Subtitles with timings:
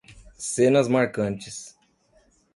[0.45, 1.77] Cenas marcantes.